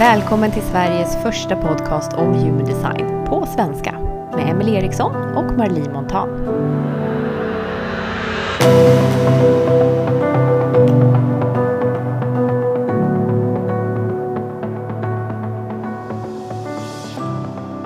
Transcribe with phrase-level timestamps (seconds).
[0.00, 3.92] Välkommen till Sveriges första podcast om human design på svenska
[4.36, 6.28] med Emelie Eriksson och Marlie Montan.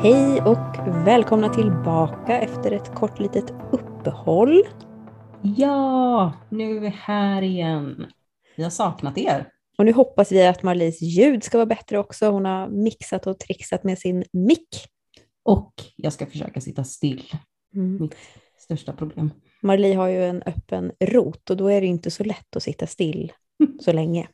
[0.02, 4.62] Hej och välkomna tillbaka efter ett kort litet uppehåll.
[5.42, 8.06] Ja, nu är vi här igen.
[8.56, 9.53] Vi har saknat er.
[9.78, 12.30] Och nu hoppas vi att Marlies ljud ska vara bättre också.
[12.30, 14.68] Hon har mixat och trixat med sin mick.
[15.42, 17.22] Och jag ska försöka sitta still.
[17.74, 17.96] Mm.
[18.00, 18.16] Mitt
[18.58, 19.30] största problem.
[19.62, 22.86] Marlie har ju en öppen rot och då är det inte så lätt att sitta
[22.86, 23.32] still
[23.80, 24.28] så länge.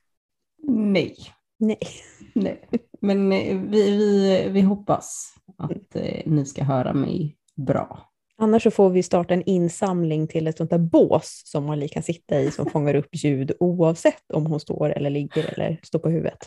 [0.69, 1.17] Nej.
[1.59, 1.79] Nej.
[2.35, 2.69] Nej.
[3.01, 8.10] Men eh, vi, vi, vi hoppas att eh, ni ska höra mig bra.
[8.43, 12.03] Annars så får vi starta en insamling till ett sånt där bås som Marlie kan
[12.03, 16.09] sitta i som fångar upp ljud oavsett om hon står eller ligger eller står på
[16.09, 16.39] huvudet.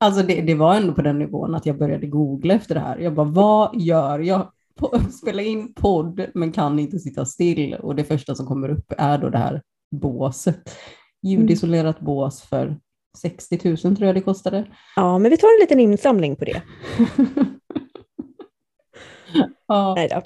[0.00, 2.98] Alltså det, det var ändå på den nivån att jag började googla efter det här.
[2.98, 4.52] Jag bara, vad gör jag?
[5.22, 9.18] Spela in podd men kan inte sitta still och det första som kommer upp är
[9.18, 10.78] då det här båset.
[11.22, 12.76] Ljudisolerat bås för
[13.18, 14.64] 60 000 tror jag det kostade.
[14.96, 16.62] Ja, men vi tar en liten insamling på det.
[19.66, 19.94] ja.
[19.94, 20.22] Nej då.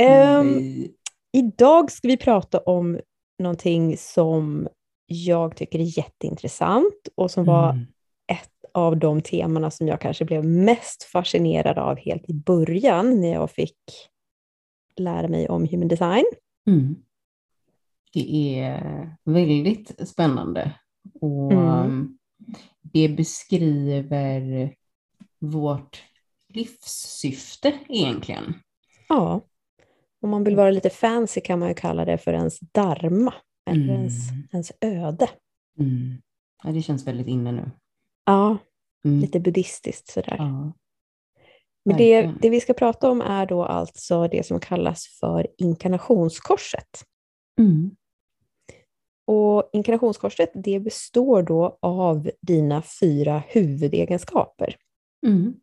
[0.00, 0.88] Um,
[1.32, 3.00] idag ska vi prata om
[3.38, 4.68] någonting som
[5.06, 7.86] jag tycker är jätteintressant och som var mm.
[8.32, 13.32] ett av de temana som jag kanske blev mest fascinerad av helt i början när
[13.32, 13.78] jag fick
[14.96, 16.24] lära mig om human design.
[16.66, 16.96] Mm.
[18.12, 20.72] Det är väldigt spännande
[21.20, 22.18] och mm.
[22.82, 24.74] det beskriver
[25.38, 26.02] vårt
[26.48, 28.54] livssyfte egentligen.
[29.08, 29.40] Ja.
[30.22, 33.34] Om man vill vara lite fancy kan man ju kalla det för ens dharma,
[33.70, 33.96] eller mm.
[33.96, 34.14] ens,
[34.52, 35.28] ens öde.
[35.78, 36.22] Mm.
[36.64, 37.70] Ja, det känns väldigt inne nu.
[38.26, 38.58] Ja,
[39.04, 39.20] mm.
[39.20, 40.36] lite buddhistiskt sådär.
[40.38, 40.72] Ja.
[41.84, 47.04] Men det, det vi ska prata om är då alltså det som kallas för inkarnationskorset.
[47.60, 47.90] Mm.
[49.26, 54.76] Och inkarnationskorset det består då av dina fyra huvudegenskaper.
[55.26, 55.54] Mm.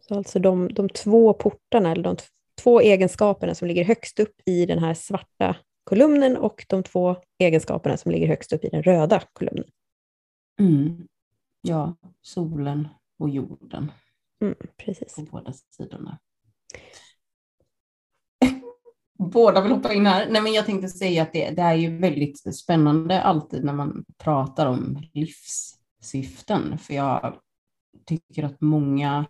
[0.00, 2.16] Så alltså de, de två portarna, eller de
[2.62, 7.96] två egenskaperna som ligger högst upp i den här svarta kolumnen och de två egenskaperna
[7.96, 9.70] som ligger högst upp i den röda kolumnen.
[10.60, 11.08] Mm.
[11.60, 13.92] Ja, solen och jorden.
[14.42, 15.14] Mm, precis.
[15.14, 16.18] På båda sidorna.
[19.18, 20.30] Båda vill hoppa in här.
[20.30, 24.04] Nej, men jag tänkte säga att det, det är ju väldigt spännande alltid när man
[24.18, 26.78] pratar om livssyften.
[26.78, 27.40] För jag
[28.06, 29.26] tycker att många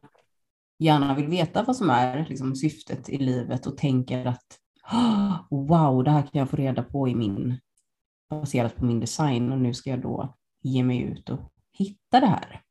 [0.79, 4.59] gärna vill veta vad som är liksom, syftet i livet och tänker att
[5.51, 7.61] wow, det här kan jag få reda på i min,
[8.31, 11.41] baserat på min design och nu ska jag då ge mig ut och
[11.73, 12.63] hitta det här.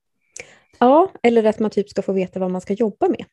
[0.79, 3.25] Ja, eller att man typ ska få veta vad man ska jobba med.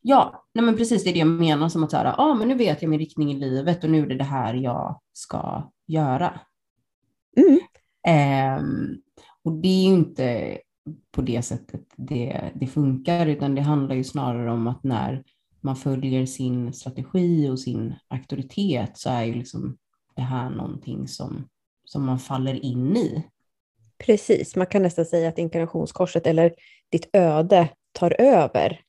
[0.00, 2.48] Ja, nej men precis det är det jag menar som att så här, ah, men
[2.48, 5.72] nu vet jag min riktning i livet och nu är det det här jag ska
[5.86, 6.40] göra.
[7.36, 7.60] Mm.
[8.58, 9.02] Um,
[9.44, 10.58] och det är ju inte
[11.10, 15.24] på det sättet det, det funkar, utan det handlar ju snarare om att när
[15.60, 19.78] man följer sin strategi och sin auktoritet så är ju liksom
[20.14, 21.48] det här någonting som,
[21.84, 23.24] som man faller in i.
[23.98, 26.54] Precis, man kan nästan säga att inkarnationskorset eller
[26.88, 28.80] ditt öde tar över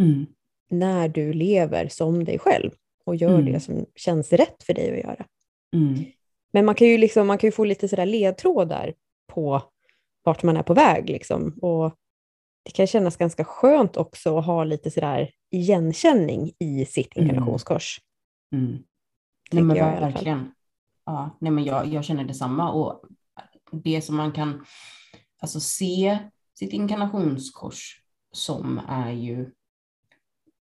[0.00, 0.26] mm.
[0.70, 2.70] när du lever som dig själv
[3.04, 3.52] och gör mm.
[3.52, 5.26] det som känns rätt för dig att göra.
[5.76, 6.04] Mm.
[6.52, 8.94] Men man kan ju, liksom, man kan ju få lite sådär ledtrådar
[9.26, 9.62] på
[10.24, 11.10] vart man är på väg.
[11.10, 11.58] Liksom.
[11.62, 11.94] Och
[12.64, 18.00] det kan kännas ganska skönt också att ha lite sådär igenkänning i sitt inkarnationskors.
[18.52, 18.66] Mm.
[18.66, 18.82] Mm.
[19.52, 20.54] Nej, men jag, verkligen.
[21.06, 22.72] Ja, nej, men jag, jag känner detsamma.
[22.72, 23.04] Och
[23.72, 24.64] det som man kan
[25.40, 26.18] alltså, se
[26.58, 28.00] sitt inkarnationskors
[28.32, 29.50] som är ju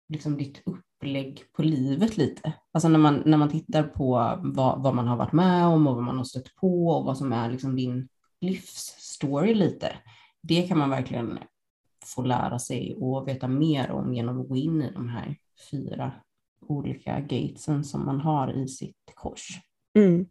[0.08, 2.52] liksom ditt upplägg på livet lite.
[2.72, 5.94] Alltså när man, när man tittar på vad, vad man har varit med om och
[5.94, 8.08] vad man har stött på och vad som är liksom din
[9.22, 9.92] livsstory lite.
[10.42, 11.38] Det kan man verkligen
[12.04, 15.36] få lära sig och veta mer om genom att gå in i de här
[15.70, 16.12] fyra
[16.68, 19.48] olika gatesen som man har i sitt kors.
[19.98, 20.26] Mm.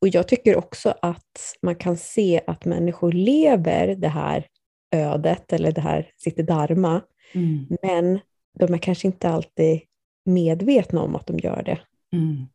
[0.00, 4.46] Och jag tycker också att man kan se att människor lever det här
[4.90, 7.00] ödet eller det här sitt dharma,
[7.34, 7.66] mm.
[7.82, 8.20] men
[8.58, 9.80] de är kanske inte alltid
[10.24, 11.80] medvetna om att de gör det.
[12.16, 12.46] Mm.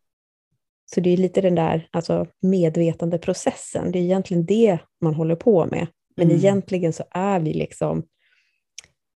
[0.94, 5.66] Så det är lite den där alltså, medvetandeprocessen, det är egentligen det man håller på
[5.66, 5.88] med.
[6.16, 6.38] Men mm.
[6.38, 8.04] egentligen så är vi liksom,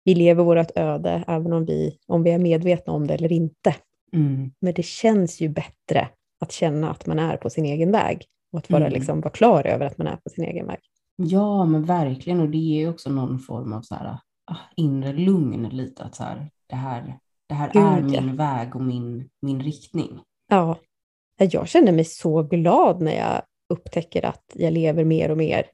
[0.04, 3.76] vi lever vårt öde även om vi, om vi är medvetna om det eller inte.
[4.14, 4.52] Mm.
[4.62, 6.08] Men det känns ju bättre
[6.40, 8.94] att känna att man är på sin egen väg och att vara, mm.
[8.94, 10.80] liksom, vara klar över att man är på sin egen väg.
[11.16, 12.40] Ja, men verkligen.
[12.40, 14.18] Och det ger också någon form av så här,
[14.76, 16.04] inre lugn lite.
[16.04, 17.18] Att så här, det här,
[17.48, 18.36] det här Gud, är min ja.
[18.36, 20.20] väg och min, min riktning.
[20.48, 20.78] Ja,
[21.46, 25.66] jag känner mig så glad när jag upptäcker att jag lever mer och mer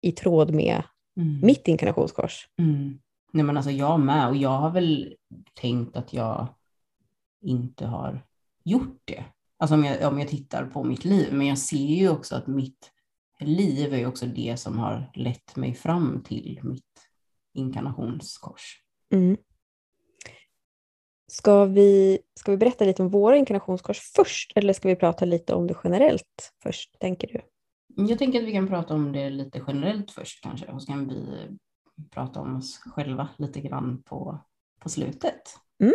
[0.00, 0.82] i tråd med
[1.16, 1.40] mm.
[1.42, 2.48] mitt inkarnationskors.
[2.58, 2.98] Mm.
[3.32, 5.14] Nej men alltså jag med och jag har väl
[5.54, 6.48] tänkt att jag
[7.42, 8.20] inte har
[8.64, 9.24] gjort det.
[9.58, 12.46] Alltså om jag, om jag tittar på mitt liv, men jag ser ju också att
[12.46, 12.90] mitt
[13.40, 17.08] liv är också det som har lett mig fram till mitt
[17.54, 18.82] inkarnationskors.
[19.12, 19.36] Mm.
[21.32, 25.54] Ska, vi, ska vi berätta lite om våra inkarnationskors först eller ska vi prata lite
[25.54, 27.40] om det generellt först, tänker du?
[28.08, 31.08] Jag tänker att vi kan prata om det lite generellt först kanske och så kan
[31.08, 31.48] vi
[32.10, 34.38] prata om oss själva lite grann på,
[34.80, 35.42] på slutet.
[35.82, 35.94] Mm.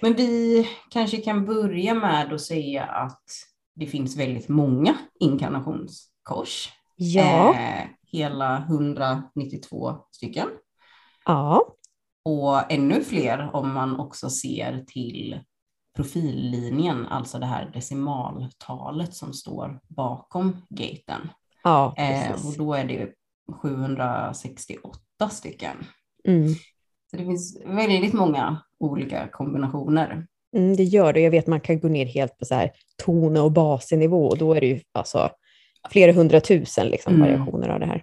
[0.00, 3.24] Men vi kanske kan börja med att säga att
[3.74, 6.72] det finns väldigt många inkarnationskors.
[6.96, 7.54] Ja.
[7.54, 10.48] Eh, hela 192 stycken.
[11.24, 11.76] Ja.
[12.24, 15.40] Och ännu fler om man också ser till
[15.96, 21.28] profillinjen, alltså det här decimaltalet som står bakom gaten.
[21.62, 23.12] Ja, eh, och då är det
[23.62, 25.76] 768 stycken.
[26.24, 26.54] Mm.
[27.10, 30.26] Så det finns väldigt många olika kombinationer.
[30.56, 31.20] Mm, det gör det.
[31.20, 32.70] Jag vet att man kan gå ner helt på så här
[33.04, 35.30] tone och basnivå och då är det ju alltså
[35.90, 37.26] flera hundratusen liksom, mm.
[37.26, 38.02] variationer av det här.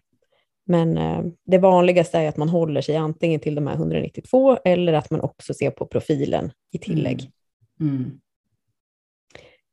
[0.68, 4.94] Men eh, det vanligaste är att man håller sig antingen till de här 192 eller
[4.94, 7.31] att man också ser på profilen i tillägg.
[7.80, 7.96] Mm.
[7.96, 8.19] Mm.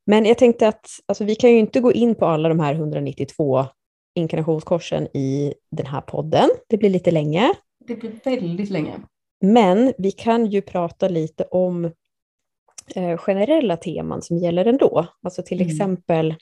[0.06, 2.74] Men jag tänkte att alltså, vi kan ju inte gå in på alla de här
[2.74, 3.66] 192
[4.14, 6.50] inkarnationskorsen i den här podden.
[6.68, 7.54] Det blir lite länge.
[7.86, 8.92] Det blir väldigt länge.
[9.40, 11.84] Men vi kan ju prata lite om
[12.94, 15.06] eh, generella teman som gäller ändå.
[15.22, 15.70] Alltså till mm.
[15.70, 16.34] exempel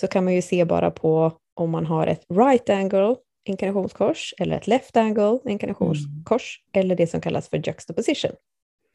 [0.00, 3.16] så kan man ju se bara på om man har ett right angle
[3.48, 6.80] inkarnationskors eller ett left angle inkarnationskors mm.
[6.80, 8.32] eller det som kallas för juxtaposition.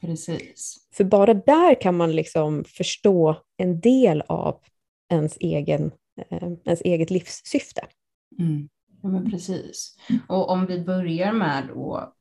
[0.00, 0.88] Precis.
[0.92, 4.60] För bara där kan man liksom förstå en del av
[5.12, 5.92] ens, egen,
[6.30, 7.86] eh, ens eget livssyfte.
[8.38, 8.68] Mm.
[9.02, 9.96] Ja, men precis.
[10.28, 12.14] Och om vi börjar med att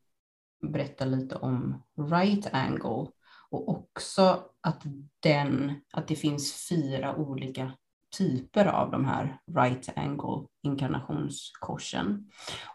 [0.71, 3.07] berätta lite om right angle
[3.49, 4.83] och också att,
[5.19, 7.71] den, att det finns fyra olika
[8.17, 12.29] typer av de här right angle inkarnationskorsen.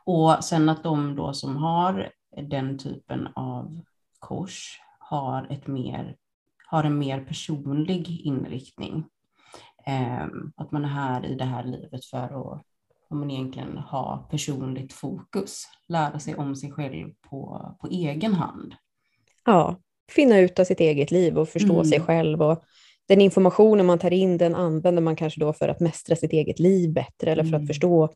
[0.04, 2.12] Och sen att de då som har
[2.42, 3.80] den typen av
[4.18, 6.16] kors har, ett mer,
[6.66, 9.04] har en mer personlig inriktning.
[9.86, 10.26] Eh,
[10.56, 12.64] att man är här i det här livet för att
[13.10, 18.74] om man egentligen ha personligt fokus, lära sig om sig själv på, på egen hand.
[19.44, 19.76] Ja,
[20.10, 21.84] finna ut av sitt eget liv och förstå mm.
[21.84, 22.42] sig själv.
[22.42, 22.64] Och
[23.08, 26.58] den informationen man tar in, den använder man kanske då för att mästra sitt eget
[26.58, 27.62] liv bättre eller för mm.
[27.62, 28.08] att förstå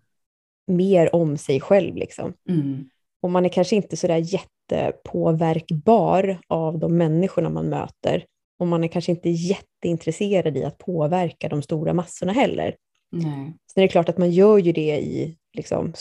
[0.66, 1.96] mer om sig själv.
[1.96, 2.34] Liksom.
[2.48, 2.84] Mm.
[3.22, 8.24] Och man är kanske inte så där jättepåverkbar av de människorna man möter.
[8.58, 12.76] Och man är kanske inte jätteintresserad i att påverka de stora massorna heller.
[13.10, 13.54] Nej.
[13.76, 15.92] Är det klart att man gör ju det i, liksom,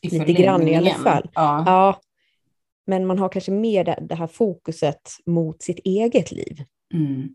[0.00, 1.30] I lite grann i alla fall.
[1.34, 1.62] Ja.
[1.66, 2.00] ja.
[2.86, 6.64] Men man har kanske mer det, det här fokuset mot sitt eget liv.
[6.94, 7.34] Mm.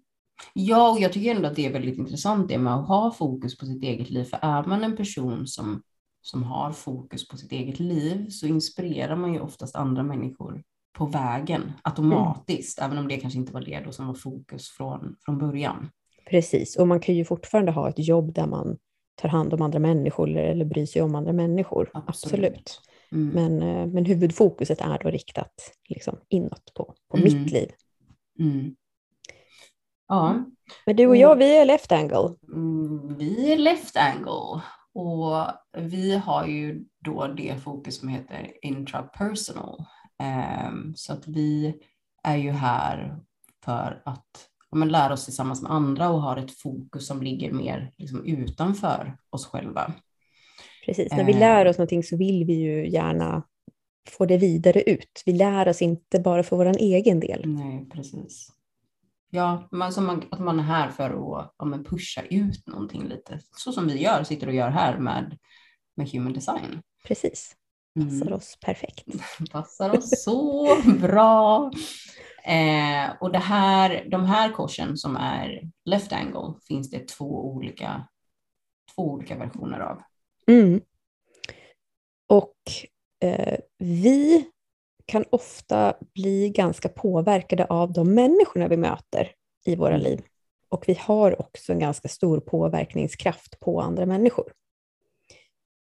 [0.53, 3.57] Ja, och jag tycker ändå att det är väldigt intressant det med att ha fokus
[3.57, 4.23] på sitt eget liv.
[4.23, 5.81] För är man en person som,
[6.21, 10.63] som har fokus på sitt eget liv så inspirerar man ju oftast andra människor
[10.97, 12.91] på vägen automatiskt, mm.
[12.91, 15.89] även om det kanske inte var det då som var fokus från, från början.
[16.29, 18.77] Precis, och man kan ju fortfarande ha ett jobb där man
[19.15, 21.89] tar hand om andra människor eller, eller bryr sig om andra människor.
[21.93, 22.33] Absolut.
[22.33, 22.81] Absolut.
[23.11, 23.27] Mm.
[23.27, 25.53] Men, eh, men huvudfokuset är då riktat
[25.89, 27.23] liksom inåt på, på mm.
[27.23, 27.69] mitt liv.
[28.39, 28.75] Mm.
[30.07, 30.45] Ja.
[30.85, 32.35] Men du och jag, vi är left angle.
[32.53, 34.61] Mm, vi är left angle
[34.93, 35.47] och
[35.77, 39.85] vi har ju då det fokus som heter intrapersonal.
[40.69, 41.75] Um, så att vi
[42.23, 43.19] är ju här
[43.65, 47.93] för att men, lära oss tillsammans med andra och har ett fokus som ligger mer
[47.97, 49.93] liksom, utanför oss själva.
[50.85, 51.39] Precis, när vi eh.
[51.39, 53.43] lär oss någonting så vill vi ju gärna
[54.09, 55.23] få det vidare ut.
[55.25, 57.41] Vi lär oss inte bara för vår egen del.
[57.45, 58.56] Nej, precis.
[59.29, 63.71] Ja, man, man, att man är här för att ja, pusha ut någonting lite, så
[63.71, 65.37] som vi gör, sitter och gör här med,
[65.95, 66.81] med Human Design.
[67.07, 67.55] Precis,
[67.95, 68.33] passar mm.
[68.33, 69.05] oss perfekt.
[69.51, 70.67] passar oss så
[71.01, 71.71] bra.
[72.43, 78.07] Eh, och det här, de här korsen som är left angle finns det två olika,
[78.95, 80.01] två olika versioner av.
[80.47, 80.81] Mm.
[82.27, 82.55] Och
[83.23, 84.47] eh, vi
[85.07, 89.31] kan ofta bli ganska påverkade av de människorna vi möter
[89.65, 90.01] i våra mm.
[90.01, 90.21] liv.
[90.69, 94.51] Och vi har också en ganska stor påverkningskraft på andra människor.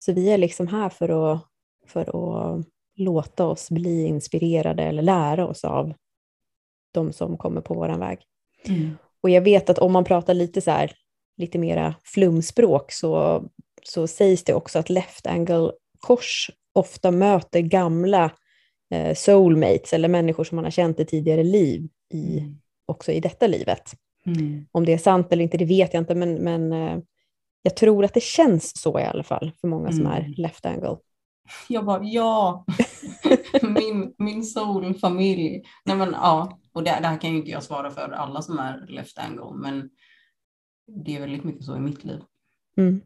[0.05, 1.41] Så vi är liksom här för att,
[1.87, 2.65] för att
[2.95, 5.93] låta oss bli inspirerade eller lära oss av
[6.93, 8.19] de som kommer på vår väg.
[8.67, 8.97] Mm.
[9.21, 10.91] Och jag vet att om man pratar lite så här,
[11.37, 13.43] lite mera flumspråk så,
[13.83, 18.31] så sägs det också att left angle kors ofta möter gamla
[19.15, 22.59] soulmates eller människor som man har känt i tidigare liv i, mm.
[22.85, 23.93] också i detta livet.
[24.25, 24.65] Mm.
[24.71, 26.99] Om det är sant eller inte, det vet jag inte, men, men eh,
[27.61, 30.33] jag tror att det känns så i alla fall för många som är mm.
[30.37, 30.97] left angle.
[31.67, 32.65] Jag bara, ja,
[33.61, 34.43] min, min.
[35.85, 38.59] Nej men ja, och det, det här kan ju inte jag svara för alla som
[38.59, 39.89] är left angle, men
[41.05, 42.19] det är väldigt mycket så i mitt liv.
[42.77, 43.01] Mm.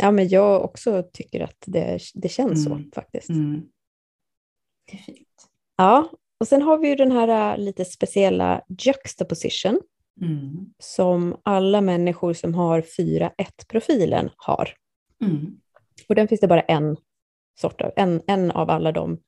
[0.00, 2.84] Ja, men jag också tycker att det, det känns mm.
[2.84, 3.28] så faktiskt.
[3.28, 3.62] Mm.
[4.84, 5.48] Det är fint.
[5.76, 6.10] Ja,
[6.40, 9.80] och sen har vi ju den här äh, lite speciella juxtaposition
[10.20, 10.72] mm.
[10.78, 14.70] som alla människor som har 4-1-profilen har.
[15.22, 15.60] Mm.
[16.08, 16.96] Och den finns det bara en
[17.60, 19.18] sort av, en, en av alla de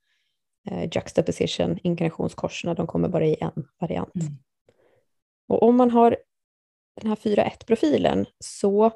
[0.70, 4.14] eh, juxtaposition, inkarnationskorsen, de kommer bara i en variant.
[4.14, 4.32] Mm.
[5.48, 6.16] Och om man har
[7.00, 8.92] den här 4-1-profilen så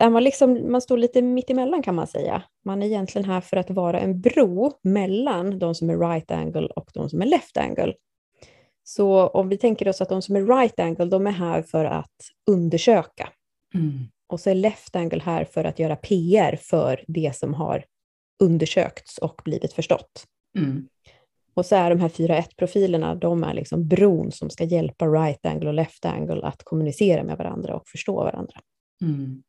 [0.00, 2.42] är man, liksom, man står lite mitt emellan kan man säga.
[2.64, 6.66] Man är egentligen här för att vara en bro mellan de som är right angle
[6.66, 7.94] och de som är left angle.
[8.84, 11.84] Så om vi tänker oss att de som är right angle, de är här för
[11.84, 12.16] att
[12.50, 13.28] undersöka.
[13.74, 13.98] Mm.
[14.28, 17.84] Och så är left angle här för att göra PR för det som har
[18.42, 20.24] undersökts och blivit förstått.
[20.58, 20.88] Mm.
[21.54, 25.68] Och så är de här 4-1-profilerna, de är liksom bron som ska hjälpa right angle
[25.68, 28.60] och left angle att kommunicera med varandra och förstå varandra.
[29.02, 29.42] Mm.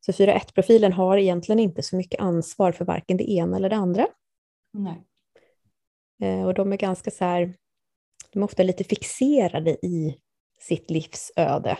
[0.00, 4.06] Så 4-1-profilen har egentligen inte så mycket ansvar för varken det ena eller det andra.
[4.72, 5.04] Nej.
[6.22, 7.54] Eh, och de är ganska så här,
[8.32, 10.18] de är ofta lite fixerade i
[10.60, 11.78] sitt livsöde.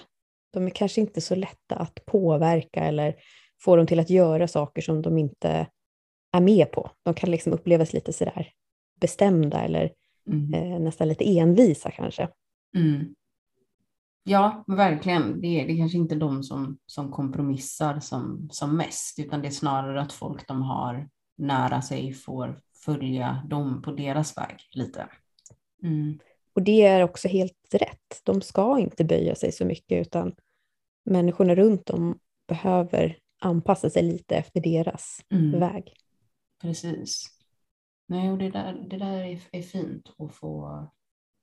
[0.53, 3.17] De är kanske inte så lätta att påverka eller
[3.61, 5.67] få dem till att göra saker som de inte
[6.33, 6.91] är med på.
[7.03, 8.53] De kan liksom upplevas lite sådär
[9.01, 9.93] bestämda eller
[10.27, 10.55] mm.
[10.55, 12.29] eh, nästan lite envisa kanske.
[12.77, 13.15] Mm.
[14.29, 15.41] Ja, verkligen.
[15.41, 19.49] Det är, det är kanske inte de som, som kompromissar som, som mest, utan det
[19.49, 25.09] är snarare att folk de har nära sig får följa dem på deras väg lite.
[25.83, 26.19] Mm.
[26.53, 28.21] Och det är också helt rätt.
[28.25, 30.35] De ska inte böja sig så mycket, utan
[31.05, 32.19] människorna runt om
[32.49, 35.61] behöver anpassa sig lite efter deras mm.
[35.61, 35.95] väg.
[36.61, 37.27] Precis.
[38.07, 40.87] Nej, och det där, det där är, är fint att få,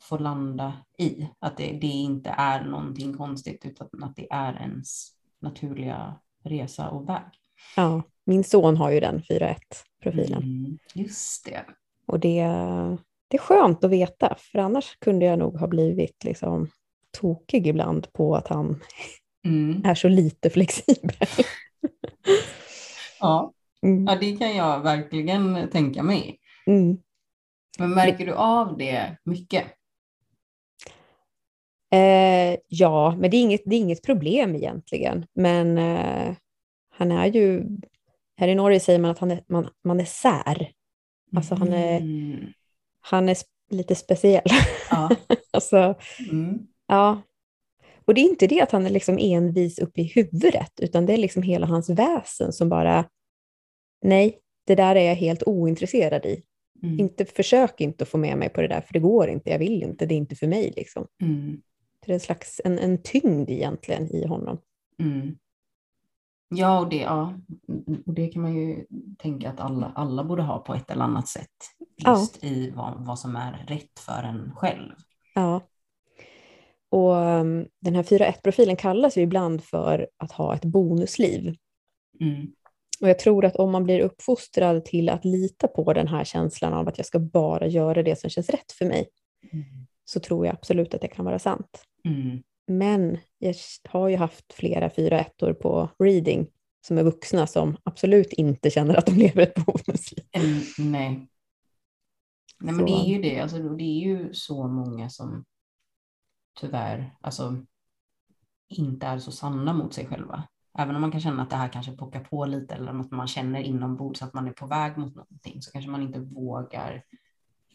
[0.09, 1.27] få landa i.
[1.39, 7.09] Att det, det inte är någonting konstigt utan att det är ens naturliga resa och
[7.09, 7.23] väg.
[7.75, 10.43] Ja, min son har ju den 4-1-profilen.
[10.43, 11.65] Mm, just det.
[12.05, 12.41] Och det,
[13.27, 16.69] det är skönt att veta, för annars kunde jag nog ha blivit liksom
[17.11, 18.81] tokig ibland på att han
[19.45, 19.85] mm.
[19.85, 21.15] är så lite flexibel.
[23.19, 23.53] ja.
[23.83, 24.05] Mm.
[24.05, 26.39] ja, det kan jag verkligen tänka mig.
[26.67, 26.97] Mm.
[27.79, 29.65] Men märker du av det mycket?
[31.93, 35.25] Eh, ja, men det är, inget, det är inget problem egentligen.
[35.33, 36.35] Men eh,
[36.89, 37.63] han är ju,
[38.37, 40.71] här i Norge säger man att han är, man, man är sär.
[41.35, 42.45] Alltså han är, mm.
[43.01, 43.37] han är
[43.69, 44.49] lite speciell.
[44.89, 45.09] Ja.
[45.51, 45.95] alltså,
[46.31, 46.59] mm.
[46.87, 47.21] ja.
[48.05, 51.13] Och det är inte det att han är liksom envis uppe i huvudet, utan det
[51.13, 53.09] är liksom hela hans väsen som bara,
[54.01, 56.43] nej, det där är jag helt ointresserad i.
[56.83, 56.99] Mm.
[56.99, 59.59] Inte, försök inte att få med mig på det där, för det går inte, jag
[59.59, 60.73] vill inte, det är inte för mig.
[60.75, 61.07] Liksom.
[61.21, 61.61] Mm.
[62.05, 64.57] Det är en slags en, en tyngd egentligen i honom.
[64.99, 65.37] Mm.
[66.49, 67.33] Ja, och det, ja,
[68.05, 68.85] och det kan man ju
[69.17, 71.49] tänka att alla, alla borde ha på ett eller annat sätt.
[72.07, 72.49] Just ja.
[72.49, 74.91] i vad, vad som är rätt för en själv.
[75.35, 75.61] Ja.
[76.89, 81.55] Och um, den här 4.1-profilen kallas ju ibland för att ha ett bonusliv.
[82.19, 82.47] Mm.
[83.01, 86.73] Och jag tror att om man blir uppfostrad till att lita på den här känslan
[86.73, 89.07] av att jag ska bara göra det som känns rätt för mig,
[89.51, 89.65] mm.
[90.05, 91.85] Så tror jag absolut att det kan vara sant.
[92.03, 92.43] Mm.
[92.67, 93.55] Men jag
[93.89, 96.47] har ju haft flera fyra ettor på reading
[96.87, 100.25] som är vuxna som absolut inte känner att de lever ett bonusliv.
[100.31, 101.29] Mm, nej.
[102.59, 102.85] Nej, men så.
[102.85, 103.39] det är ju det.
[103.39, 105.45] Alltså, det är ju så många som
[106.59, 107.65] tyvärr alltså,
[108.69, 110.47] inte är så sanna mot sig själva.
[110.77, 113.27] Även om man kan känna att det här kanske pockar på lite eller att man
[113.27, 117.03] känner inombords att man är på väg mot någonting så kanske man inte vågar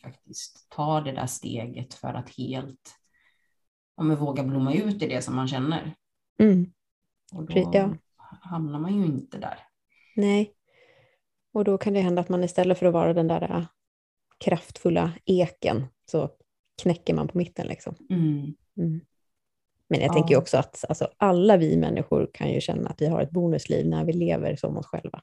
[0.02, 2.96] faktiskt ta det där steget för att helt
[3.94, 5.94] om man vågar blomma ut i det som man känner.
[6.38, 6.72] Mm.
[7.32, 7.94] Och då ja.
[8.40, 9.58] hamnar man ju inte där.
[10.16, 10.54] Nej,
[11.52, 13.64] och då kan det hända att man istället för att vara den där äh,
[14.38, 16.30] kraftfulla eken så
[16.82, 17.66] knäcker man på mitten.
[17.66, 17.94] Liksom.
[18.10, 18.54] Mm.
[18.76, 19.00] Mm.
[19.88, 20.12] Men jag ja.
[20.12, 23.86] tänker också att alltså, alla vi människor kan ju känna att vi har ett bonusliv
[23.86, 25.22] när vi lever som oss själva.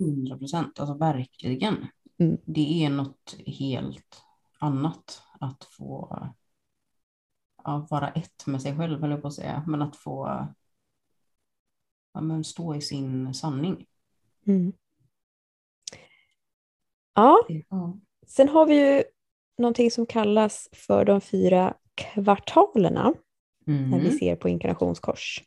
[0.00, 1.86] 100 procent, alltså verkligen.
[2.18, 2.38] Mm.
[2.44, 4.22] Det är något helt
[4.58, 6.18] annat att få
[7.64, 10.46] ja, vara ett med sig själv, eller på att säga, men att få
[12.12, 13.86] ja, men stå i sin sanning.
[14.46, 14.72] Mm.
[17.14, 17.98] Ja, Ja.
[18.26, 19.04] sen har vi ju
[19.58, 23.14] någonting som kallas för de fyra kvartalerna
[23.64, 24.18] när vi Mm.
[24.18, 25.44] ser på inkarnationskors.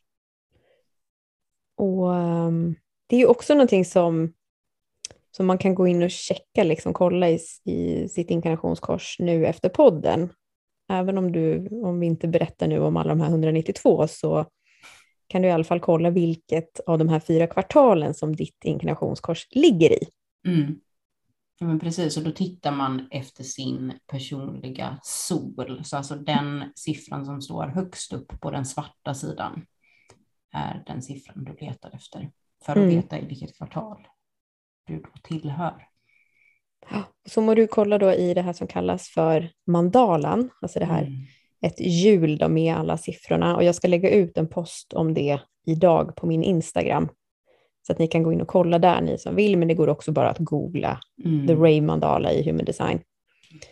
[1.74, 2.74] Och ehm,
[3.06, 4.32] det är ju också någonting som,
[5.36, 9.68] som man kan gå in och checka, liksom kolla i, i sitt inkarnationskors nu efter
[9.68, 10.32] podden.
[10.88, 14.46] Även om, du, om vi inte berättar nu om alla de här 192 så
[15.26, 19.46] kan du i alla fall kolla vilket av de här fyra kvartalen som ditt inkarnationskors
[19.50, 20.06] ligger i.
[20.46, 20.80] Mm.
[21.58, 25.80] Ja, men precis, och då tittar man efter sin personliga sol.
[25.84, 29.66] Så alltså den siffran som står högst upp på den svarta sidan
[30.52, 32.30] är den siffran du letar efter.
[32.64, 32.88] För att Mm.
[32.88, 34.06] veta i vilket kvartal
[34.86, 35.74] du då tillhör.
[37.28, 41.02] Så må du kolla då i det här som kallas för mandalan, alltså det här
[41.02, 41.12] Mm.
[41.60, 43.56] ett hjul då med alla siffrorna.
[43.56, 47.08] Och jag ska lägga ut en post om det idag på min Instagram.
[47.86, 49.88] Så att ni kan gå in och kolla där ni som vill, men det går
[49.88, 51.46] också bara att googla Mm.
[51.46, 53.00] The Ray Mandala i Human Design.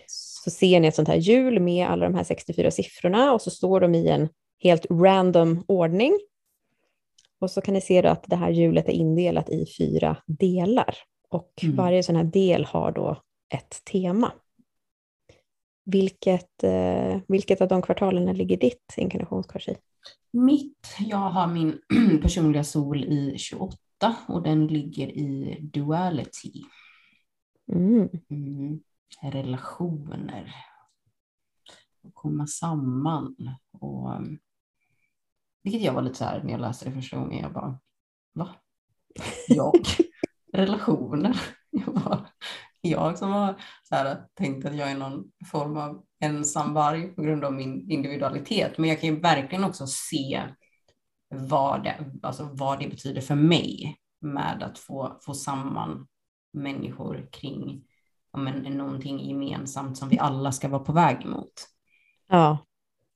[0.07, 3.51] Så ser ni ett sånt här hjul med alla de här 64 siffrorna och så
[3.51, 4.29] står de i en
[4.63, 6.19] helt random ordning.
[7.41, 10.95] Och så kan ni se att det här hjulet är indelat i fyra delar.
[11.29, 11.77] Och Mm.
[11.77, 13.23] varje sån här del har då
[13.55, 14.33] ett tema.
[15.85, 19.77] Vilket, eh, vilket av de kvartalen ligger ditt inkarnationskors i?
[20.33, 21.79] Mitt, jag har min
[22.23, 26.53] personliga sol i 28 och den ligger i duality.
[27.73, 28.09] Mm.
[28.31, 28.81] Mm.
[29.23, 30.55] Relationer.
[32.03, 33.37] Och komma samman.
[33.81, 34.39] Och, um,
[35.63, 37.43] vilket jag var lite så här när jag läste det första gången.
[37.43, 37.79] Jag bara,
[38.35, 38.49] va?
[39.49, 39.75] Jag?
[40.53, 41.41] Relationer?
[41.71, 42.27] Jag, bara,
[42.81, 47.23] jag som har så här, tänkt att jag är någon form av ensam varg på
[47.23, 48.79] grund av min individualitet.
[48.79, 50.43] Men jag kan ju verkligen också se
[51.35, 56.07] vad det, alltså vad det betyder för mig med att få, få samman
[56.53, 57.85] människor kring
[58.39, 61.53] men, någonting gemensamt som vi alla ska vara på väg mot.
[62.29, 62.59] Ja,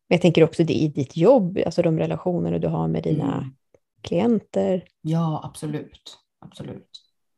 [0.08, 3.34] men jag tänker också det i ditt jobb, alltså de relationer du har med dina
[3.36, 3.54] Mm.
[4.02, 4.84] klienter.
[5.02, 6.18] Ja, absolut.
[6.40, 6.88] absolut.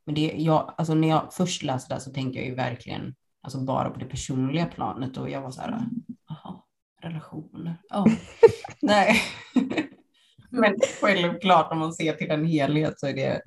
[0.06, 3.60] Men det, jag, alltså när jag först läste det så tänkte jag ju verkligen alltså
[3.60, 5.80] bara på det personliga planet och jag var så här,
[6.28, 6.62] jaha,
[7.02, 7.76] relationer.
[7.88, 8.06] Ja,
[8.82, 9.16] nej.
[10.50, 13.40] Men självklart om man ser till en helhet så är det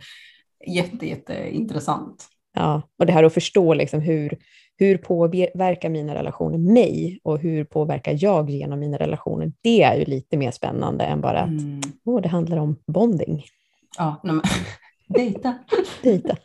[0.67, 2.27] jätte, jätte intressant.
[2.53, 4.37] Ja, och det här att förstå liksom hur,
[4.79, 9.53] hur påverkar mina relationer mig och hur påverkar jag genom mina relationer?
[9.61, 11.81] Det är ju lite mer spännande än bara att Mm.
[12.05, 13.43] åh, det handlar om bonding.
[13.97, 14.43] Ja, nej, men,
[15.07, 15.57] dejta.
[16.03, 16.35] Dejta.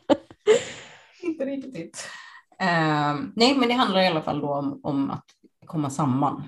[1.23, 2.09] Inte riktigt.
[2.59, 5.25] Eh, nej, men det handlar i alla fall då om, om att
[5.67, 6.43] komma samman.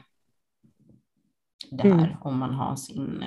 [1.70, 2.08] Där, Mm.
[2.20, 3.24] om man har sin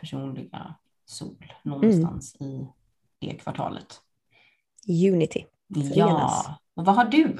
[0.00, 2.66] personliga sol någonstans i
[3.20, 4.00] det kvartalet.
[5.12, 5.44] Unity.
[5.74, 5.94] Förenas.
[5.96, 7.36] Ja, och vad har du?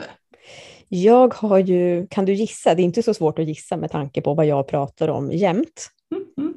[0.89, 2.75] Jag har ju, kan du gissa?
[2.75, 5.91] Det är inte så svårt att gissa med tanke på vad jag pratar om jämt.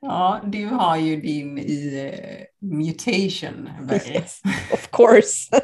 [0.00, 3.68] Ja, du har ju din i eh, mutation.
[3.92, 4.40] Yes,
[4.72, 5.60] of course.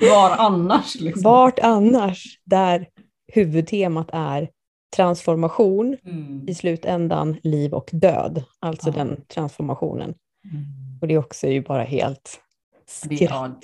[0.10, 0.94] Var annars?
[1.00, 1.22] Liksom.
[1.22, 2.86] Vart annars där
[3.32, 4.48] huvudtemat är
[4.96, 6.48] transformation, Mm.
[6.48, 8.92] i slutändan liv och död, alltså Ja.
[8.92, 10.14] den transformationen.
[10.52, 10.64] Mm.
[11.00, 12.51] Och det är också ju bara helt är-
[12.86, 13.58] skrattretande.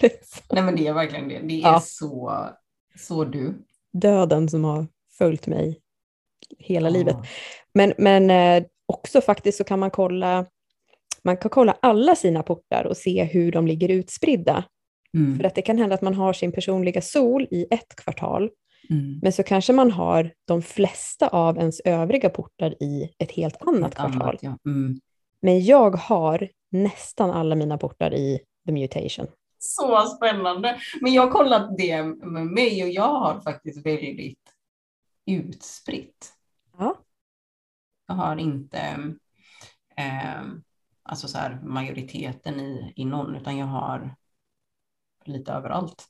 [0.52, 1.38] Nej, men det är verkligen det.
[1.38, 1.80] Det är Ja.
[1.80, 2.32] så,
[2.98, 3.54] så du.
[3.92, 4.86] Döden som har
[5.18, 5.80] följt mig
[6.58, 7.16] hela livet.
[7.18, 7.24] Ja.
[7.74, 10.46] Men, men eh, också faktiskt så kan man kolla,
[11.24, 14.64] man kan kolla alla sina portar och se hur de ligger utspridda.
[15.16, 15.36] Mm.
[15.38, 18.50] För att det kan hända att man har sin personliga sol i ett kvartal,
[18.90, 19.18] Mm.
[19.22, 23.90] men så kanske man har de flesta av ens övriga portar i ett helt annat
[23.90, 24.22] Ett kvartal.
[24.22, 24.58] annat, ja.
[24.66, 25.00] Mm.
[25.42, 29.26] Men jag har nästan alla mina portar i the mutation.
[29.58, 30.80] Så spännande.
[31.00, 34.54] Men jag har kollat det med mig och jag har faktiskt väldigt
[35.26, 36.32] utspritt.
[36.78, 36.96] Ja.
[38.06, 38.78] Jag har inte
[39.96, 40.42] eh,
[41.02, 44.16] alltså så här, majoriteten i, i någon, utan jag har
[45.24, 46.08] lite överallt.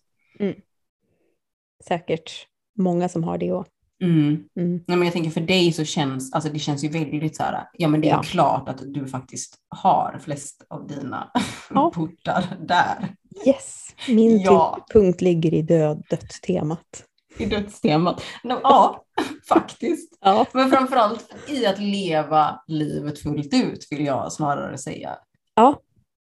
[1.85, 3.73] Säkert många som har det också.
[4.03, 4.45] Mm.
[4.57, 4.85] Mm.
[4.87, 7.69] Nej, men jag tänker för dig så känns, alltså det känns ju väldigt så här,
[7.73, 8.23] ja men det är Ja.
[8.23, 11.31] klart att du faktiskt har flest av dina
[11.71, 11.91] Ja.
[11.95, 13.15] portar där
[13.47, 14.87] Yes, min Ja.
[14.93, 17.05] tyngdpunkt ligger i död, dött-temat.
[17.39, 18.23] i dödstemat.
[18.45, 19.05] No, ja,
[19.49, 20.19] faktiskt.
[20.21, 20.47] Ja.
[20.53, 25.19] Men framförallt i att leva livet fullt ut vill jag snarare säga.
[25.55, 25.81] ja,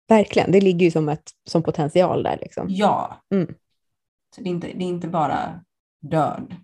[0.09, 0.51] verkligen.
[0.51, 2.37] Det ligger ju som, ett, som potential där.
[2.41, 2.65] Liksom.
[2.69, 3.21] Ja.
[3.33, 3.47] Mm.
[4.35, 5.59] Så det är, inte, det är inte bara
[6.01, 6.55] död.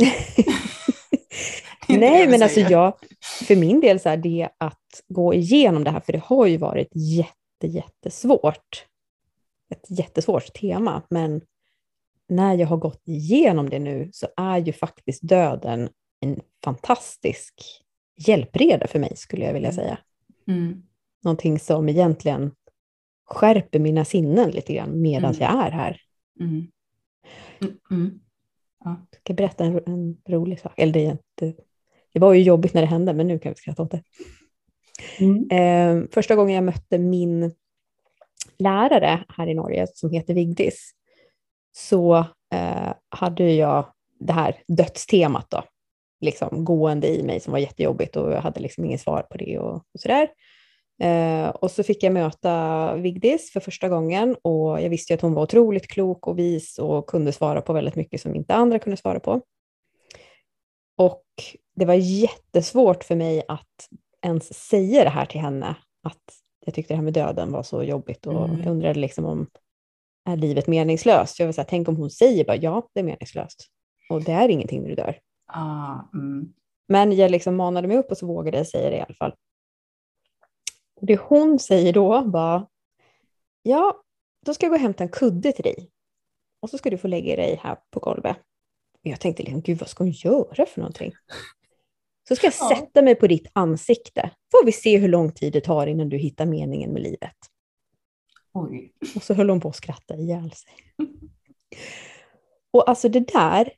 [1.88, 2.94] Nej, men alltså jag,
[3.46, 6.56] för min del så är det att gå igenom det här, för det har ju
[6.56, 8.86] varit jätte, jättesvårt.
[9.70, 11.40] Ett jättesvårt tema, men
[12.28, 15.88] när jag har gått igenom det nu så är ju faktiskt döden
[16.20, 17.54] en fantastisk
[18.16, 19.76] hjälpreda för mig, skulle jag vilja mm.
[19.76, 19.98] säga.
[20.48, 20.82] Mm.
[21.22, 22.52] Någonting som egentligen
[23.24, 25.42] skärper mina sinnen lite grann medan mm.
[25.42, 26.00] jag är här.
[26.40, 26.66] Mm.
[27.90, 28.20] Mm.
[28.84, 29.06] Ja.
[29.10, 30.72] Jag ska berätta en, en, rolig sak.
[30.76, 31.56] Eller det, det,
[32.12, 34.02] det, var ju jobbigt när det hände, men nu kan vi skratta åt det.
[35.18, 35.50] Mm.
[35.50, 37.54] Eh, första gången jag mötte min
[38.58, 40.92] lärare här i Norge, som heter Vigdis,
[41.76, 42.18] så
[42.54, 45.62] eh, hade jag det här dödstemat då,
[46.20, 49.58] liksom gående i mig som var jättejobbigt och jag hade liksom inget svar på det
[49.58, 50.28] och, och sådär.
[51.00, 55.34] Eh, och så fick jag möta Vigdis för första gången och jag visste att hon
[55.34, 58.96] var otroligt klok och vis och kunde svara på väldigt mycket som inte andra kunde
[58.96, 59.40] svara på.
[60.98, 61.24] Och
[61.76, 63.88] det var jättesvårt för mig att
[64.26, 66.22] ens säga det här till henne, att
[66.66, 68.58] jag tyckte det här med döden var så jobbigt och mm.
[68.58, 69.46] jag undrade liksom om
[70.28, 71.38] är livet meningslöst?
[71.38, 73.66] Jag vill säga, tänk om hon säger bara ja, det är meningslöst
[74.10, 75.18] och det är ingenting när du dör.
[75.52, 76.52] Ah, mm.
[76.88, 79.34] Men jag liksom manade mig upp och så vågade jag säga det i alla fall.
[81.00, 82.68] Det hon säger då var,
[83.62, 84.02] ja,
[84.46, 85.90] då ska jag gå och hämta en kudde till dig.
[86.60, 88.36] Och så ska du få lägga dig här på golvet.
[88.92, 91.12] Och jag tänkte, liksom, gud vad ska hon göra för någonting?
[92.28, 92.76] Så ska jag ja.
[92.76, 94.30] sätta mig på ditt ansikte.
[94.50, 97.36] Får vi se hur lång tid det tar innan du hittar meningen med livet.
[98.52, 98.92] Oj.
[99.16, 100.72] Och så höll hon på att skratta ihjäl sig.
[102.70, 103.72] Och alltså det där,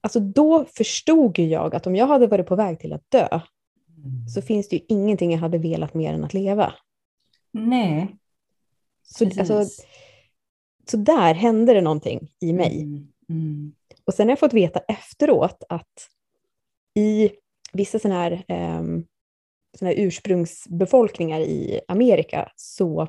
[0.00, 3.40] alltså då förstod jag att om jag hade varit på väg till att dö,
[4.34, 6.74] så finns det ju ingenting jag hade velat mer än att leva.
[7.52, 8.16] Nej.
[9.02, 9.64] Så, alltså,
[10.90, 12.82] så där hände det någonting i mig.
[12.82, 13.08] Mm.
[13.28, 13.72] Mm.
[14.04, 16.08] Och sen har jag fått veta efteråt att
[16.94, 17.30] i
[17.72, 18.32] vissa sådana här,
[18.78, 19.06] um,
[19.78, 23.08] såna här ursprungsbefolkningar i Amerika, så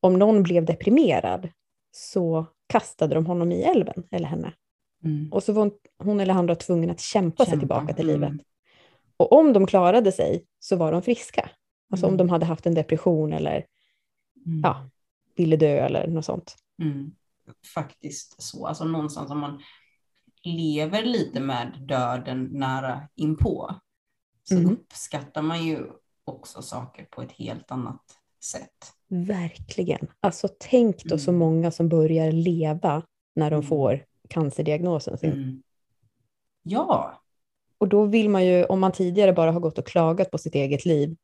[0.00, 1.48] om någon blev deprimerad
[1.92, 4.52] så kastade de honom i älven, eller henne.
[5.04, 5.32] Mm.
[5.32, 7.50] Och så var hon eller han då tvungen att kämpa, kämpa.
[7.50, 8.32] sig tillbaka till livet.
[9.18, 9.28] Mm.
[9.28, 11.50] Och om de klarade sig så var de friska.
[11.90, 12.14] Alltså mm.
[12.14, 13.66] om de hade haft en depression eller
[14.46, 14.60] mm.
[14.62, 14.90] ja,
[15.36, 16.56] ville dö eller något sånt.
[16.82, 17.14] Mm.
[17.74, 19.62] Faktiskt så, alltså någonstans om man
[20.42, 23.74] lever lite med döden nära inpå
[24.42, 24.70] så mm.
[24.70, 25.86] uppskattar man ju
[26.24, 28.02] också saker på ett helt annat
[28.44, 28.92] sätt.
[29.08, 30.06] Verkligen.
[30.20, 31.38] Alltså tänk då så mm.
[31.38, 33.02] många som börjar leva
[33.34, 33.68] när de mm.
[33.68, 35.62] får cancerdiagnosen sin.
[36.62, 37.23] Ja,
[37.78, 40.54] och då vill man ju, om man tidigare bara har gått och klagat på sitt
[40.54, 41.16] eget liv,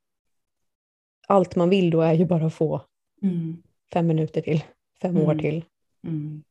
[1.28, 2.82] allt man vill då är ju bara att få
[3.22, 3.62] mm.
[3.92, 4.64] fem minuter till,
[5.02, 5.28] fem mm.
[5.28, 5.64] år till.
[6.06, 6.42] Mm.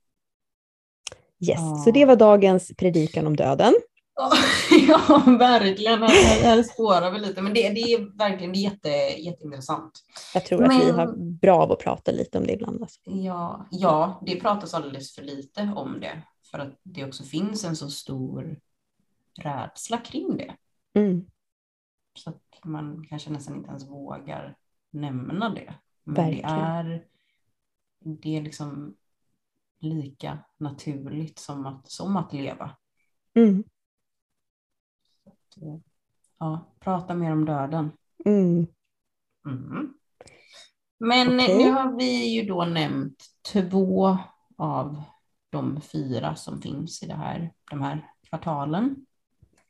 [1.39, 1.81] Yes, ja.
[1.85, 3.73] så det var dagens predikan om döden.
[4.87, 6.01] Ja, verkligen.
[6.01, 8.89] Här spårar vi lite, men det, det är verkligen det är jätte,
[9.21, 9.91] jätteintressant.
[10.33, 10.71] Jag tror men...
[10.71, 12.81] att vi har bra av att prata lite om det ibland.
[12.81, 12.99] Alltså.
[13.03, 17.75] Ja, ja, det pratas alldeles för lite om det, för att det också finns en
[17.75, 18.59] så stor
[19.39, 20.55] rädsla kring det.
[20.93, 21.25] Mm.
[22.13, 24.57] Så att man kanske nästan inte ens vågar
[24.89, 25.73] nämna det.
[26.03, 26.49] Men Verkligen.
[26.49, 27.05] det är,
[27.99, 28.95] det är liksom
[29.79, 32.77] lika naturligt som att, som att leva.
[33.33, 33.63] Mm.
[35.25, 35.57] Att,
[36.37, 37.91] ja, prata mer om döden.
[38.25, 38.67] Mm.
[39.45, 39.93] Mm.
[40.97, 41.57] Men okay.
[41.57, 44.17] nu har vi ju då nämnt två
[44.57, 45.03] av
[45.49, 49.05] de fyra som finns i det här, de här kvartalen.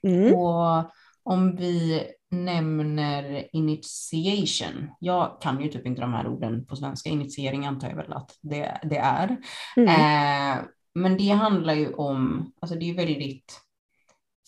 [0.03, 0.35] Mm.
[0.35, 0.91] Och
[1.23, 7.65] om vi nämner initiation, jag kan ju typ inte de här orden på svenska, initiering
[7.65, 9.38] antar jag väl att det, det är.
[9.75, 9.89] Mm.
[9.89, 13.62] Eh, men det handlar ju om, alltså det är väldigt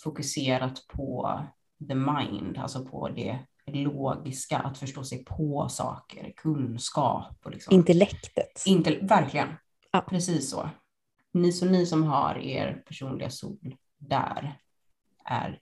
[0.03, 1.39] fokuserat på
[1.87, 7.35] the mind, alltså på det logiska, att förstå sig på saker, kunskap.
[7.43, 7.75] Och liksom.
[7.75, 8.63] Intellektet.
[8.65, 9.47] Inte, verkligen,
[9.91, 10.05] ja.
[10.09, 10.69] precis så.
[11.33, 14.59] Ni, så ni som har er personliga sol där,
[15.25, 15.59] är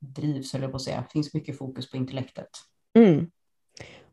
[0.00, 1.04] drivs, jag på att säga.
[1.12, 2.48] Finns mycket fokus på intellektet.
[2.98, 3.30] Mm.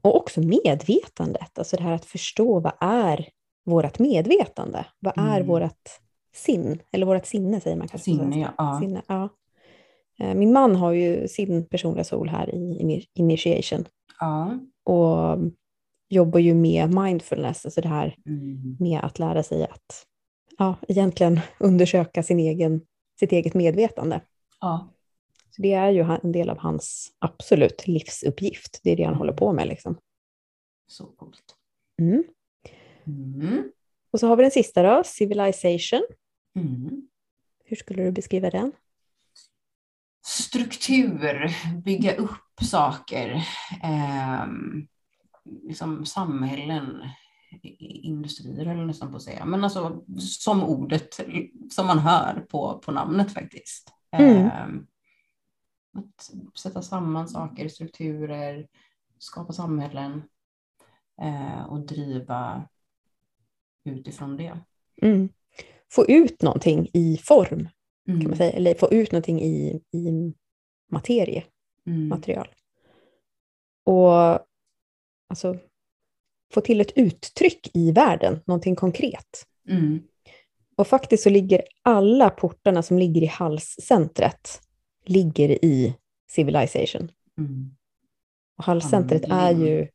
[0.02, 3.30] Och också medvetandet, alltså det här att förstå vad är
[3.66, 4.86] vårt medvetande?
[5.00, 5.48] Vad är mm.
[5.48, 5.90] vårt
[6.36, 6.80] sin?
[6.92, 8.06] Eller vårt sinne säger man kanske.
[8.12, 8.54] Sinne, ja.
[8.58, 8.80] ja.
[8.82, 9.30] Sinne, ja.
[10.20, 13.86] Eh, min man har ju sin personliga sol här i initiation.
[14.20, 14.60] Ja.
[14.84, 15.40] Och
[16.10, 18.78] jobbar ju med mindfulness, alltså det här mm.
[18.80, 20.06] med att lära sig att
[20.58, 22.82] ja, egentligen undersöka sin egen,
[23.20, 24.22] sitt eget medvetande.
[24.62, 24.94] Ja.
[25.50, 28.80] Så det är ju en del av hans absolut livsuppgift.
[28.84, 29.68] Det är det han håller på med.
[29.68, 29.98] Liksom.
[30.88, 31.56] Så coolt.
[32.00, 32.24] Mm.
[33.08, 33.72] Mm.
[34.12, 36.02] Och så har vi den sista då, Civilization.
[36.56, 37.08] Mm.
[37.66, 38.72] Hur skulle du beskriva den?
[40.26, 43.48] Struktur, bygga upp saker,
[43.84, 44.46] eh,
[45.64, 47.10] liksom samhällen,
[47.80, 51.20] industrier eller nästan på att säga, men alltså som ordet
[51.72, 53.94] som man hör på, på namnet faktiskt.
[54.12, 54.46] Mm.
[54.46, 54.68] Eh,
[55.94, 58.68] att sätta samman saker, strukturer,
[59.18, 60.24] skapa samhällen
[61.22, 62.68] eh, och driva
[63.84, 64.60] utifrån det.
[65.02, 65.30] Mm.
[65.92, 67.70] Få ut någonting i form, mm.
[68.06, 68.38] kan man mm.
[68.38, 70.34] säga, eller få ut någonting i, i
[70.92, 71.44] materie,
[71.86, 72.08] mm.
[72.08, 72.48] material.
[73.84, 74.40] Och
[75.28, 75.58] alltså,
[76.54, 79.48] få till ett uttryck i världen, någonting konkret.
[79.68, 80.00] Mm.
[80.82, 84.62] Och faktiskt så ligger alla portarna som ligger i halscentret
[85.06, 85.96] ligger i
[86.30, 87.12] Civilization.
[87.38, 87.76] Mm.
[88.58, 89.88] Och halscentret är ju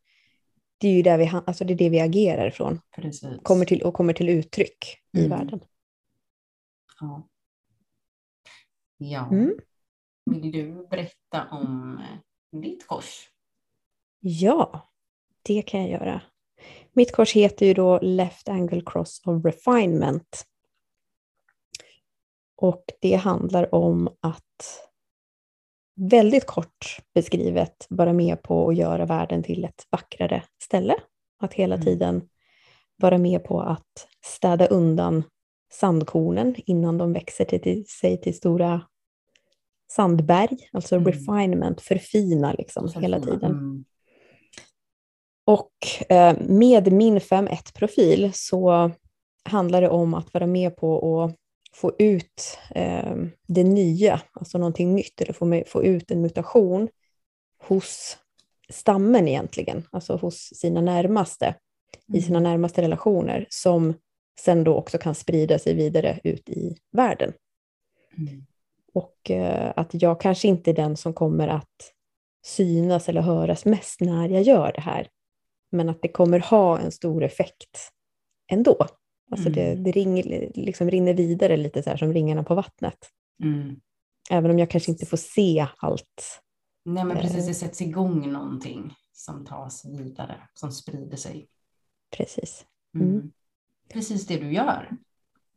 [0.78, 2.80] det är ju där vi, alltså det, är det vi agerar ifrån.
[3.42, 5.30] Kommer till, och kommer till uttryck i mm.
[5.30, 5.60] världen.
[7.00, 7.28] Ja.
[8.96, 9.28] ja.
[9.30, 9.54] Mm.
[10.30, 13.28] Vill du berätta om eh, ditt kors?
[14.20, 14.88] Ja,
[15.42, 16.20] det kan jag göra.
[16.92, 20.46] Mitt kors heter ju då Left Angle Cross of Refinement.
[22.56, 24.86] Och det handlar om att
[25.96, 30.94] väldigt kort beskrivet vara med på att göra världen till ett vackrare ställe.
[31.38, 31.84] Att hela mm.
[31.84, 32.28] tiden
[32.96, 35.22] vara med på att städa undan
[35.72, 38.80] sandkornen innan de växer till, till sig till stora
[39.90, 41.06] sandberg, alltså mm.
[41.06, 43.02] refinement, förfina liksom förfina.
[43.02, 43.50] hela tiden.
[43.50, 43.84] Mm.
[45.44, 45.72] Och
[46.08, 48.90] eh, med min 5.1-profil så
[49.44, 51.36] handlar det om att vara med på att
[51.76, 53.14] få ut eh,
[53.46, 56.88] det nya, alltså någonting nytt, eller få, få ut en mutation
[57.58, 58.18] hos
[58.68, 62.18] stammen egentligen, alltså hos sina närmaste, mm.
[62.18, 62.50] i sina mm.
[62.50, 63.94] närmaste relationer, som
[64.40, 67.32] sen då också kan sprida sig vidare ut i världen.
[68.18, 68.46] Mm.
[68.94, 71.92] Och eh, att jag kanske inte är den som kommer att
[72.44, 75.08] synas eller höras mest när jag gör det här,
[75.70, 77.90] men att det kommer ha en stor effekt
[78.52, 78.86] ändå.
[79.30, 79.84] Alltså det, mm.
[79.84, 80.22] det ring,
[80.54, 82.98] liksom rinner vidare lite så här som ringarna på vattnet.
[83.42, 83.80] Mm.
[84.30, 86.42] Även om jag kanske inte får se allt.
[86.84, 87.54] Nej men precis, det eh.
[87.54, 91.48] sätts igång någonting som tas vidare, som sprider sig.
[92.16, 92.66] Precis.
[92.94, 93.08] Mm.
[93.08, 93.32] mm.
[93.88, 94.90] Precis det du gör.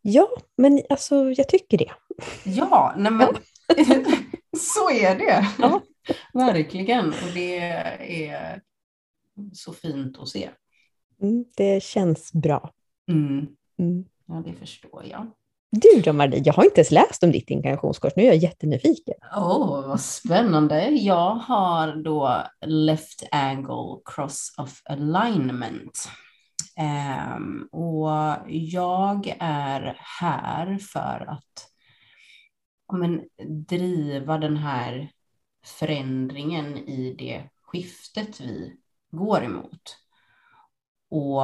[0.01, 1.91] Ja, men alltså jag tycker det.
[2.43, 3.27] Ja, nej men
[4.57, 5.47] så är det.
[5.59, 5.81] Ja.
[6.33, 7.57] Verkligen, och det
[8.21, 8.61] är
[9.53, 10.49] så fint att se.
[11.21, 12.73] Mm, det känns bra.
[13.11, 13.47] Mm.
[13.79, 14.05] Mm.
[14.27, 15.31] Ja, det förstår jag.
[15.71, 19.15] Du då Marie, jag har inte ens läst om ditt inkarnationskors, nu är jag jättenyfiken.
[19.35, 20.89] Åh, oh, vad spännande.
[20.89, 26.09] Jag har då Left Angle Cross of Alignment.
[27.37, 31.69] Um, och jag är här för att
[32.93, 33.21] men,
[33.67, 35.11] driva den här
[35.65, 38.75] förändringen i det skiftet vi
[39.11, 39.97] går emot.
[41.09, 41.43] Och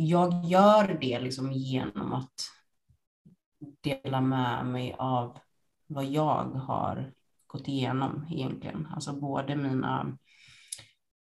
[0.00, 2.50] jag gör det liksom genom att
[3.80, 5.38] dela med mig av
[5.86, 7.12] vad jag har
[7.46, 8.88] gått igenom egentligen.
[8.94, 10.18] Alltså både mina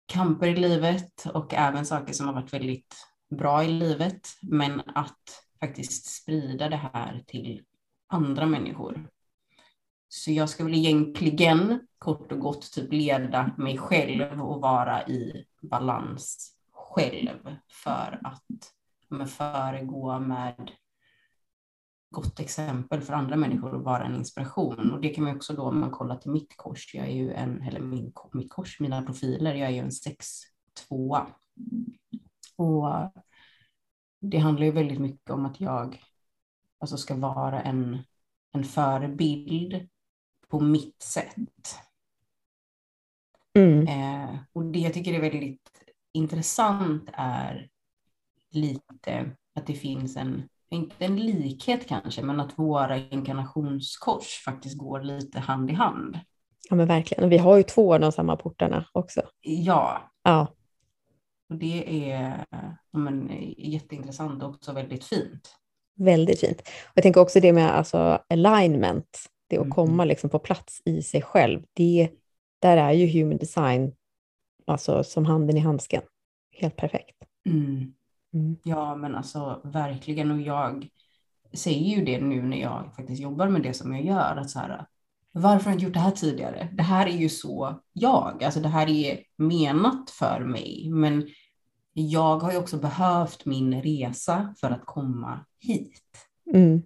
[0.06, 2.96] kamper i livet och även saker som har varit väldigt
[3.30, 4.28] bra i livet.
[4.42, 7.64] Men att faktiskt sprida det här till
[8.08, 9.10] andra människor.
[10.08, 15.46] Så jag ska väl egentligen kort och gott typ leda mig själv och vara i
[15.62, 16.55] balans
[16.96, 18.46] själv för att
[19.10, 20.72] men, föregå med
[22.12, 24.92] gott exempel för andra människor och vara en inspiration.
[24.92, 27.34] Och det kan man också då om man kollar till mitt kors, jag är ju
[27.34, 29.90] en, eller min, mitt kors, mina profiler, jag är ju en
[30.90, 31.26] 6-2.
[32.56, 33.12] Och
[34.20, 36.02] det handlar ju väldigt mycket om att jag
[36.80, 38.00] alltså ska vara en,
[38.52, 39.90] en förebild
[40.48, 41.80] på mitt sätt.
[43.54, 43.88] Mm.
[43.88, 45.75] Eh, och det jag tycker är väldigt
[46.16, 47.68] intressant är
[48.52, 55.02] lite att det finns en, inte en likhet kanske, men att våra inkarnationskors faktiskt går
[55.02, 56.20] lite hand i hand.
[56.70, 59.22] Ja men verkligen, och vi har ju två av de samma portarna också.
[59.42, 60.12] Ja.
[60.24, 60.48] Ja.
[61.50, 62.46] Och det är
[62.92, 65.56] ja, men, jätteintressant och också väldigt fint.
[65.98, 66.62] Väldigt fint.
[66.62, 69.76] Och jag tänker också det med alltså, alignment, det att mm.
[69.76, 71.64] komma liksom på plats i sig själv.
[71.74, 72.10] Det,
[72.60, 73.94] där är ju human design
[74.66, 76.02] alltså, som handen i handsken.
[76.52, 77.24] Helt perfekt.
[77.46, 77.94] Mm.
[78.34, 78.56] Mm.
[78.64, 80.32] Ja, men alltså verkligen.
[80.32, 80.88] Och jag
[81.54, 84.36] säger ju det nu när jag faktiskt jobbar med det som jag gör.
[84.36, 84.86] Att så här,
[85.32, 86.70] varför har jag inte gjort det här tidigare?
[86.74, 88.44] Det här är ju så jag.
[88.44, 90.90] Alltså det här är menat för mig.
[90.90, 91.28] Men
[91.94, 96.02] jag har ju också behövt min resa för att komma hit.
[96.54, 96.82] Mm.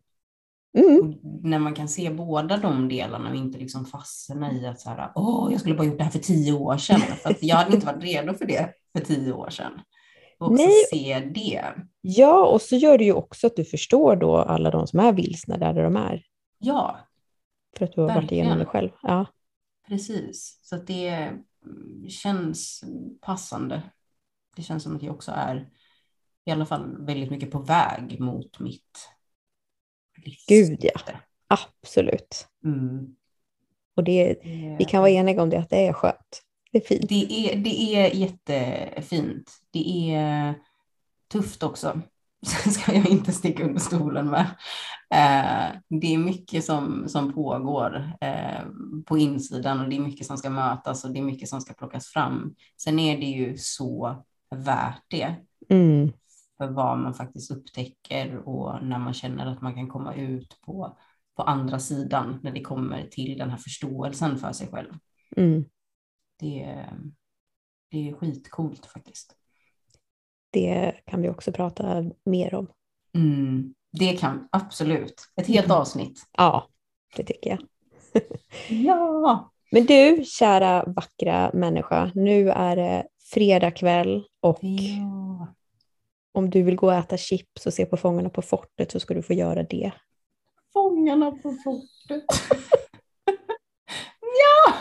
[0.78, 1.14] Mm.
[1.44, 5.12] när man kan se båda de delarna och inte liksom fastna i att så här,
[5.16, 7.02] åh, jag skulle bara gjort det här för tio år sedan.
[7.02, 9.72] För att jag hade inte varit redo för det för tio år sedan.
[10.40, 10.84] Och också Nej.
[10.90, 11.66] se det.
[12.02, 15.14] Ja, och så gör det ju också att du förstår då alla de som är
[15.14, 16.24] vilsna där de är.
[16.60, 16.98] Ja.
[17.78, 18.24] För att du har Verkligen.
[18.24, 18.90] varit igenom det själv.
[19.02, 19.26] Ja.
[19.88, 21.32] Precis, så det
[22.10, 22.84] känns
[23.22, 23.82] passande.
[24.56, 25.70] Det känns som att jag också är
[26.46, 29.10] i alla fall väldigt mycket på väg mot mitt
[30.48, 31.02] Gud ja,
[31.48, 32.48] absolut.
[32.66, 33.16] Mm.
[33.96, 34.36] Och det,
[34.80, 36.44] vi kan vara eniga om det, att det är skönt.
[36.72, 37.10] Det är fint.
[37.10, 39.52] Det är, det är jättefint.
[39.72, 40.54] Det är
[41.32, 42.02] tufft också.
[42.46, 44.46] Sen ska jag inte sticka under stolen med.
[45.14, 48.66] Eh, det är mycket som, som pågår eh,
[49.06, 51.74] på insidan och det är mycket som ska mötas och det är mycket som ska
[51.74, 52.56] plockas fram.
[52.78, 54.24] Sen är det ju så
[54.56, 55.36] värt det.
[55.70, 56.12] Mm
[56.60, 60.98] för vad man faktiskt upptäcker och när man känner att man kan komma ut på,
[61.36, 64.94] på andra sidan när det kommer till den här förståelsen för sig själv.
[65.38, 65.66] Mm.
[66.40, 66.86] Det,
[67.92, 69.36] det är skitcoolt faktiskt.
[70.52, 72.68] Det kan vi också prata mer om.
[73.14, 75.22] Mm, det kan absolut.
[75.42, 75.78] Ett helt mm.
[75.78, 76.20] avsnitt.
[76.38, 76.68] Ja,
[77.16, 77.60] det tycker jag.
[78.86, 79.52] ja.
[79.72, 85.56] Men du, kära vackra människa, nu är det fredag kväll och ja
[86.34, 89.14] om du vill gå och äta chips och se på Fångarna på fortet så ska
[89.14, 89.92] du få göra det.
[90.74, 92.26] Fångarna på fortet.
[94.22, 94.74] ja,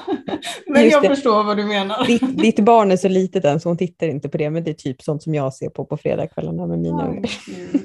[0.66, 1.08] men Just jag det.
[1.08, 2.06] förstår vad du menar.
[2.06, 4.70] Ditt, ditt, barn är så litet än så hon tittar inte på det, men det
[4.70, 7.30] är typ sånt som jag ser på på fredagskvällarna med mina oh, ungar.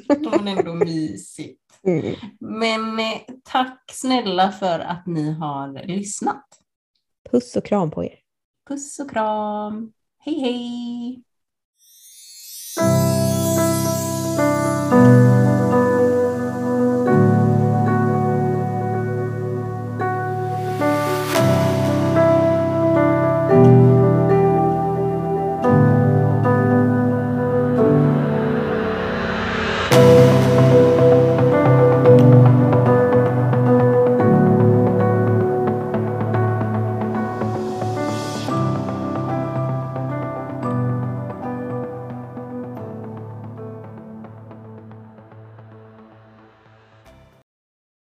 [0.09, 1.59] Är ändå mysigt.
[1.85, 2.15] Mm.
[2.39, 6.45] Men eh, tack snälla för att ni har lyssnat.
[7.31, 8.19] Puss och kram på er.
[8.67, 9.91] Puss och kram.
[10.19, 11.23] Hej hej!